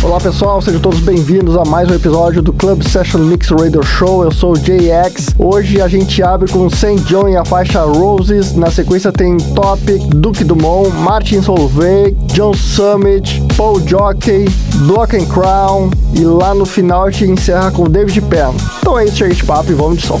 Olá 0.00 0.20
pessoal, 0.20 0.62
sejam 0.62 0.80
todos 0.80 1.00
bem-vindos 1.00 1.56
a 1.56 1.64
mais 1.64 1.90
um 1.90 1.94
episódio 1.94 2.40
do 2.40 2.52
Club 2.52 2.82
Session 2.84 3.18
Mix 3.18 3.48
Radio 3.48 3.82
Show. 3.82 4.22
Eu 4.22 4.30
sou 4.30 4.52
o 4.52 4.56
JX. 4.56 5.34
Hoje 5.36 5.82
a 5.82 5.88
gente 5.88 6.22
abre 6.22 6.50
com 6.50 6.70
Saint 6.70 7.02
John 7.02 7.28
e 7.28 7.36
a 7.36 7.44
faixa 7.44 7.82
Roses. 7.82 8.54
Na 8.54 8.70
sequência 8.70 9.10
tem 9.10 9.36
Topic, 9.36 10.00
Duke 10.14 10.44
Dumont, 10.44 10.94
Martin 10.98 11.42
Solveig, 11.42 12.16
John 12.32 12.54
Summit, 12.54 13.42
Paul 13.56 13.80
Jockey, 13.84 14.44
Block 14.86 15.16
and 15.16 15.26
Crown 15.26 15.90
e 16.14 16.20
lá 16.20 16.54
no 16.54 16.64
final 16.64 17.06
a 17.06 17.10
gente 17.10 17.32
encerra 17.32 17.72
com 17.72 17.90
David 17.90 18.20
Penn. 18.22 18.54
Então 18.78 18.96
é 18.96 19.04
isso, 19.04 19.16
chega 19.16 19.34
de 19.34 19.44
papo 19.44 19.72
e 19.72 19.74
vamos 19.74 19.98
de 19.98 20.06
som. 20.06 20.20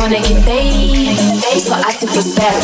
Conectei, 0.00 1.14
só 1.60 1.74
assim 1.86 2.06
prospero. 2.06 2.56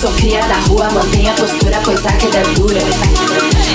Sou 0.00 0.12
cria 0.12 0.40
da 0.42 0.60
rua, 0.68 0.88
mantenha 0.94 1.32
a 1.32 1.34
postura, 1.34 1.80
pois 1.84 2.06
a 2.06 2.12
queda 2.12 2.38
é 2.38 2.42
dura. 2.54 2.80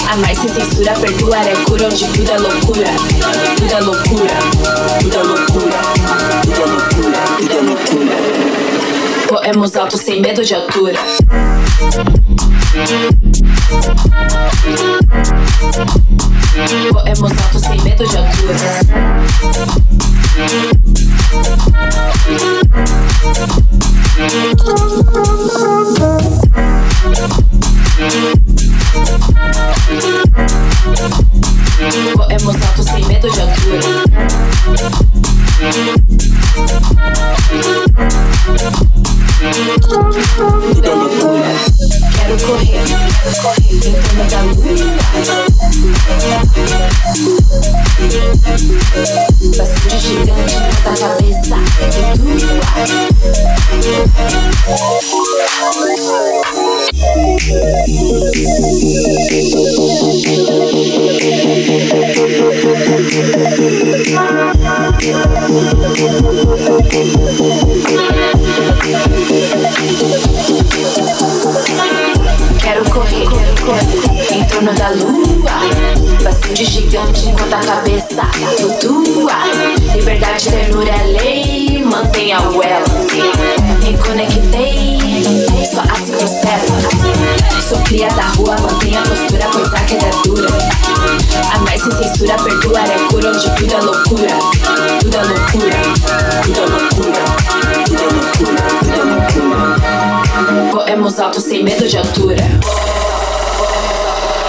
Amar 0.10 0.34
sem 0.34 0.48
censura, 0.48 0.94
perdoar 0.94 1.46
é 1.46 1.56
cura, 1.66 1.88
onde 1.88 2.08
tudo 2.08 2.32
é 2.32 2.38
loucura. 2.38 2.88
Tudo 3.58 3.74
é 3.74 3.80
loucura, 3.82 4.40
tudo 5.02 5.18
é 5.18 5.24
loucura, 5.24 5.82
tudo 6.42 6.62
é 6.62 6.66
loucura, 6.66 7.20
tudo 7.38 7.52
é 7.52 7.62
loucura. 7.62 8.16
Poemos 9.28 9.76
altos 9.76 10.00
sem 10.00 10.22
medo 10.22 10.46
de 10.46 10.56
altura. 10.56 11.00
Poemos 16.94 17.32
altos 17.32 17.62
sem 17.62 17.82
medo 17.82 18.08
de 18.08 18.18
altura. 18.18 18.56
Voemos 32.16 32.56
alto 32.56 32.84
sem 32.84 33.06
medo 33.06 33.30
de 33.30 33.42
altura. 33.42 34.04
Loucura. 40.84 42.13
Quero 42.26 42.38
correr, 42.46 42.80
correr 43.42 43.68
em 43.70 44.28
da 44.30 44.42
lua. 44.44 44.64
Bastante 49.58 50.00
gigante 50.00 50.56
na 50.86 50.94
cabeça. 50.96 51.58
Quero 72.64 72.90
correr, 72.92 73.28
em 74.32 74.44
torno 74.46 74.74
da 74.74 74.90
lua. 74.92 75.52
Bastante 76.24 76.64
gigante 76.64 77.28
enquanto 77.28 77.54
a 77.54 77.60
cabeça 77.60 78.26
flutua. 78.58 79.34
Liberdade, 79.94 80.50
ternura 80.50 80.90
é 80.90 81.04
lei, 81.04 81.84
mantenha 81.84 82.40
o 82.40 82.64
elo. 82.64 82.86
Me 83.84 83.98
conectei, 83.98 84.98
só 85.70 85.82
assim 85.82 86.14
prospero. 86.14 86.66
Sou 87.68 87.78
cria 87.80 88.08
da 88.08 88.24
rua, 88.38 88.56
mantenha 88.62 89.02
a 89.02 89.04
postura, 89.04 89.50
pois 89.52 89.74
a 89.74 89.80
queda 89.82 90.06
é 90.06 90.12
dura. 90.26 90.48
Amar 91.54 91.78
sem 91.78 91.92
censura, 91.92 92.36
perdoar 92.38 92.90
é 92.90 92.98
cura, 93.10 93.30
onde 93.30 93.56
tudo 93.56 93.74
é 93.74 93.82
loucura. 93.82 94.40
Tudo 95.02 95.18
é 95.18 95.24
loucura, 95.24 95.82
tudo 96.44 96.60
é 96.60 96.66
loucura, 96.66 97.24
tudo 97.86 98.00
é 98.00 98.06
loucura, 98.06 98.62
tudo 98.84 98.94
é 98.94 99.04
loucura. 99.04 100.13
Voemos 100.72 101.20
alto 101.20 101.40
sem 101.40 101.64
medo 101.64 101.88
de 101.88 101.96
altura. 101.96 102.38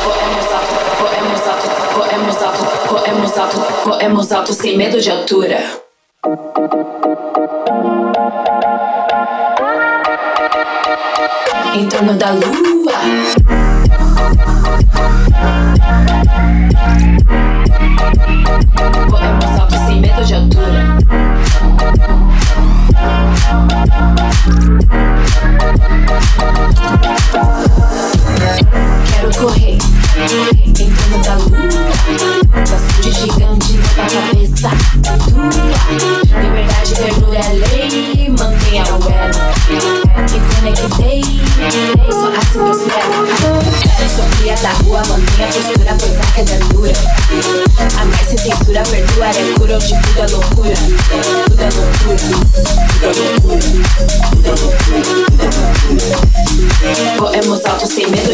Voemos 0.03 0.47
alto, 0.51 0.75
voemos 0.99 2.38
alto, 2.40 2.61
voemos 2.88 3.37
alto, 3.37 3.66
voemos 3.85 4.33
alto, 4.33 4.55
sem 4.55 4.79
medo 4.79 4.99
de 4.99 5.11
altura. 5.11 5.59
Em 11.75 11.87
torno 11.87 12.14
da 12.14 12.31
lua. 12.31 12.94
Voemos 19.11 19.61
alto 19.61 19.75
sem 19.87 20.01
medo 20.01 20.25
de 20.25 20.35
altura. 20.35 20.94
Thank 27.35 28.13
Quero 29.11 29.30
correr 29.38 29.78
em 30.78 30.90
torno 30.90 31.18
da 31.22 31.35
lua. 31.35 31.59
Bastante 32.54 33.11
gigante 33.12 33.72
na 33.96 34.04
cabeça 34.04 34.70
tua. 35.24 35.48
Liberdade, 36.40 36.94
ternura 36.94 37.38
é 37.38 37.52
lei. 37.52 38.29
Mantenha 38.29 38.85
o 38.85 38.87
elo. 39.10 39.40
Me 40.31 40.38
conectei, 40.54 41.23
só 42.10 42.29
assim 42.29 42.58
prospero. 42.58 43.19
Sou 44.14 44.27
cria 44.38 44.54
da 44.56 44.73
rua, 44.85 45.02
mantenha 45.08 45.48
a 45.48 45.52
postura, 45.52 45.92
pois 45.98 46.16
a 46.19 46.23
queda 46.35 46.52
é 46.52 46.58
dura. 46.73 46.92
Amar 48.00 48.25
sem 48.25 48.38
censura, 48.38 48.83
perdoar 48.83 49.37
é 49.37 49.54
cura, 49.58 49.75
onde 49.77 49.94
tudo 50.02 50.21
é 50.21 50.27
loucura. 50.27 50.77
Tudo 51.46 51.62
é 51.62 51.71
loucura, 51.71 52.16
tudo 52.88 53.04
é 53.04 53.12
loucura, 53.14 53.58
tudo 54.31 54.46
é 54.46 54.50
loucura, 54.50 55.00
tudo 55.00 55.42
é 55.42 55.50
loucura. 55.50 56.35
Voemos 57.19 57.64
alto 57.64 57.87
sem 57.87 58.08
medo 58.08 58.33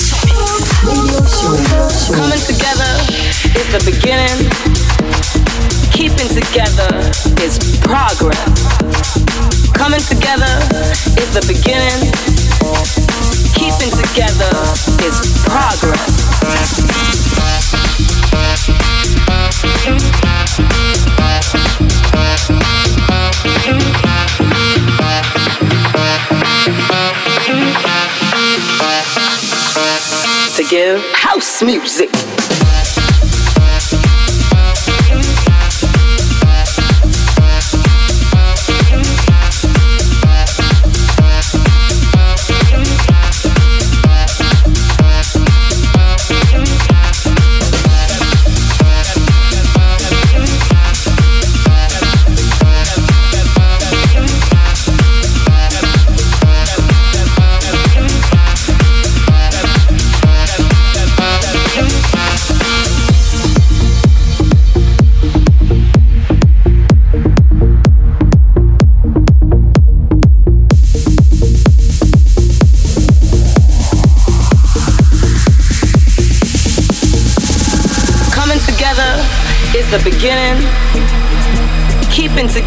Coming 0.81 2.41
together 2.41 2.91
is 3.53 3.67
the 3.69 3.81
beginning. 3.85 4.49
Keeping 5.91 6.27
together 6.29 6.89
is 7.43 7.59
progress. 7.81 8.41
Coming 9.73 10.01
together 10.01 10.57
is 11.21 11.29
the 11.33 11.45
beginning. 11.47 12.11
Keeping 13.53 13.91
together 13.93 14.49
is 15.05 15.21
progress. 15.45 16.21
house 30.71 31.61
music. 31.61 32.40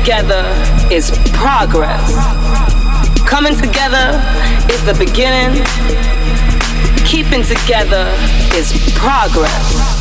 Together 0.05 0.45
is 0.91 1.11
progress. 1.33 2.15
Coming 3.27 3.57
together 3.57 4.21
is 4.71 4.85
the 4.85 4.93
beginning. 4.99 5.65
Keeping 7.07 7.43
together 7.43 8.05
is 8.55 8.71
progress. 8.97 9.95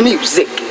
Music. 0.00 0.65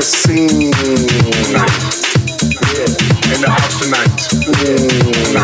a 0.00 0.02
scene. 0.02 0.70
Night. 1.52 1.76
Yeah. 2.72 3.34
In 3.34 3.40
the 3.42 3.50
house 3.50 3.76
tonight. 3.80 4.20
Mm. 4.48 5.34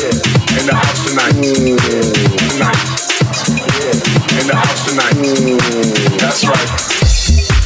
Yeah. 0.00 0.58
In 0.58 0.64
the 0.66 0.74
house 0.74 1.00
tonight. 1.04 1.34
Mm. 1.34 1.76
Yeah. 2.58 2.80
In 4.40 4.46
the 4.46 4.54
house 4.56 4.82
tonight. 4.88 5.16
That's 6.18 6.40
right. 6.44 6.70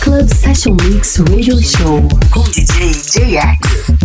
Club 0.00 0.28
Session 0.28 0.76
Mix 0.88 1.18
Radio 1.20 1.60
Show 1.60 2.08
com 2.32 2.44
DJ 2.50 2.90
JX. 2.90 3.97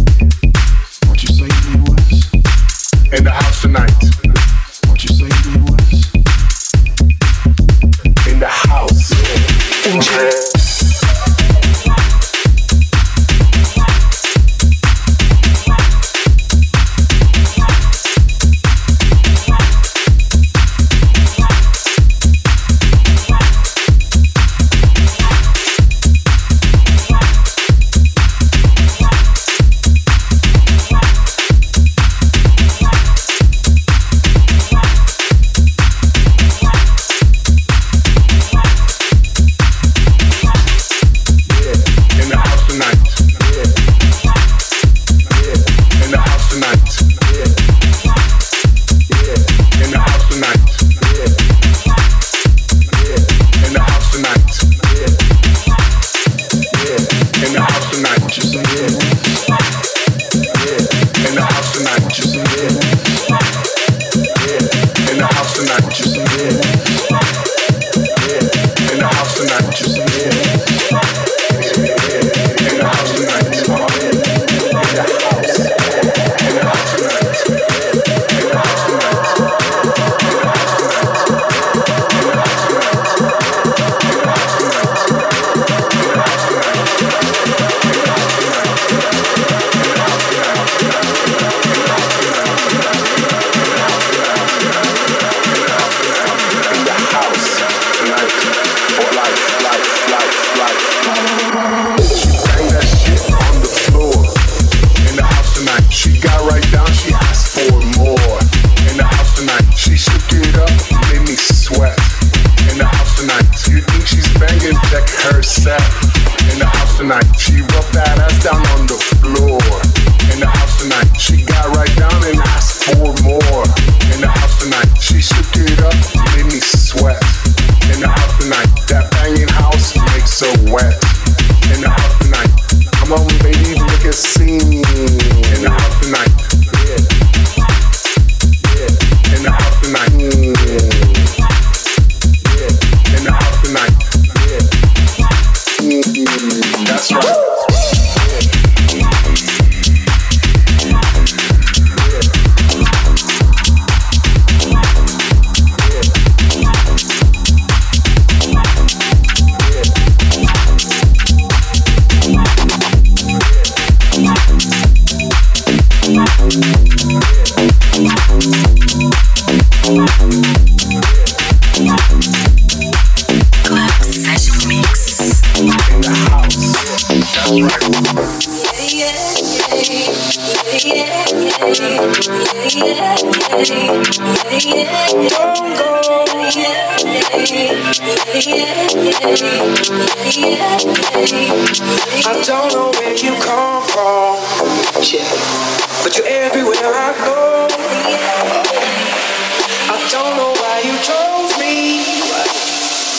Don't 200.11 200.35
know 200.37 200.53
why 200.53 200.81
you 200.83 200.95
chose 201.01 201.57
me, 201.59 202.03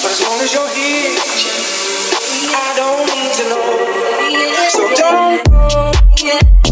but 0.02 0.10
as 0.10 0.20
long 0.22 0.40
as 0.40 0.52
you're 0.52 0.68
here, 0.74 1.18
I 2.54 2.74
don't 2.76 3.06
need 3.10 3.32
to 3.38 3.44
know. 3.48 3.64
So 4.68 4.82
don't. 4.94 5.44
Go. 5.50 6.63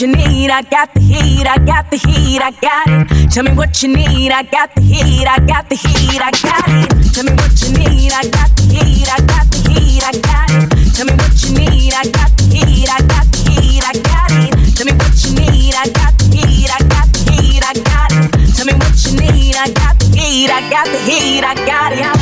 you 0.00 0.06
need. 0.06 0.50
I 0.50 0.62
got 0.62 0.94
the 0.94 1.00
heat. 1.00 1.46
I 1.46 1.58
got 1.58 1.90
the 1.90 1.98
heat. 1.98 2.40
I 2.40 2.50
got 2.52 2.88
it. 2.88 3.30
Tell 3.32 3.44
me 3.44 3.52
what 3.52 3.82
you 3.82 3.88
need. 3.88 4.32
I 4.32 4.42
got 4.44 4.74
the 4.74 4.80
heat. 4.80 5.26
I 5.28 5.38
got 5.40 5.68
the 5.68 5.76
heat. 5.76 6.20
I 6.20 6.30
got 6.40 6.64
it. 6.68 7.12
Tell 7.12 7.24
me 7.24 7.32
what 7.36 7.52
you 7.60 7.76
need. 7.76 8.12
I 8.12 8.24
got 8.32 8.48
the 8.56 8.62
heat. 8.64 9.08
I 9.12 9.20
got 9.28 9.44
the 9.52 9.58
heat. 9.68 10.02
I 10.02 10.12
got 10.24 10.48
it. 10.56 10.94
Tell 10.96 11.04
me 11.04 11.12
what 11.12 11.36
you 11.44 11.52
need. 11.52 11.92
I 11.92 12.04
got 12.08 12.32
the 12.32 12.44
heat. 12.48 12.88
I 12.88 13.00
got 13.12 13.26
the 13.28 13.38
heat. 13.50 13.84
I 13.84 13.92
got 14.00 14.30
it. 14.32 14.76
Tell 14.76 14.86
me 14.86 14.92
what 14.96 15.12
you 15.20 15.30
need. 15.36 15.74
I 15.76 15.84
got 15.92 16.16
the 16.16 16.24
heat. 16.32 16.70
I 16.70 16.80
got 16.88 17.06
the 17.12 17.20
heat. 17.28 17.60
I 17.60 17.72
got 17.84 18.10
it. 18.16 18.56
Tell 18.56 18.66
me 18.66 18.72
what 18.72 18.96
you 19.04 19.12
need. 19.20 19.56
I 19.56 19.68
got 19.68 19.98
the 20.00 20.06
heat. 20.16 20.48
I 20.48 20.60
got 20.70 20.86
the 20.88 20.98
heat. 21.04 21.44
I 21.44 21.54
got 21.66 21.92
it. 21.92 22.19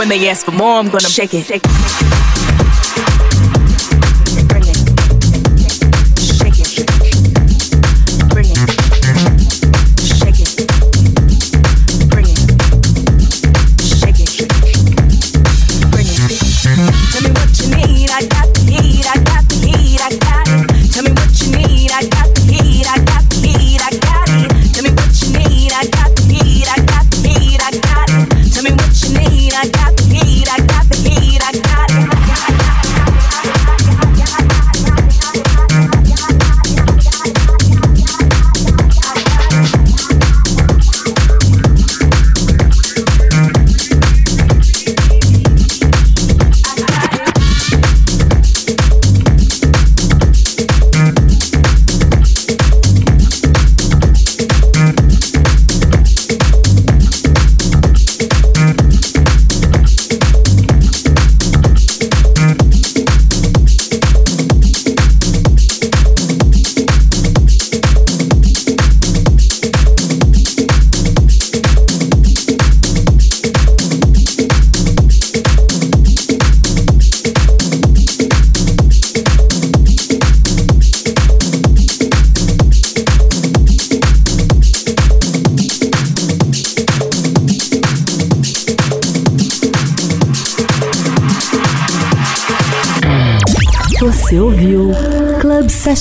When 0.00 0.08
they 0.08 0.30
ask 0.30 0.46
for 0.46 0.52
more, 0.52 0.78
I'm 0.78 0.86
gonna 0.86 1.00
shake 1.00 1.34
it. 1.34 1.44
Shake 1.44 1.60
it. 1.62 2.39